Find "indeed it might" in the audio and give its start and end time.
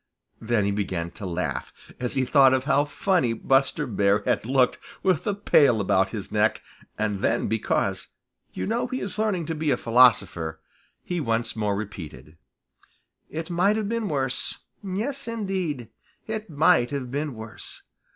15.27-16.89